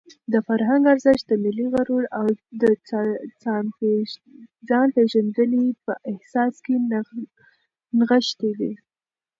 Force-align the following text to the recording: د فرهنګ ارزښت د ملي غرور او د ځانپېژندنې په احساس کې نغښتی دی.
د 0.31 0.33
فرهنګ 0.47 0.83
ارزښت 0.93 1.23
د 1.27 1.33
ملي 1.43 1.65
غرور 1.73 2.03
او 2.19 2.27
د 2.61 2.63
ځانپېژندنې 4.67 5.65
په 5.85 5.93
احساس 6.11 6.53
کې 6.65 6.75
نغښتی 7.97 8.51
دی. 8.59 8.71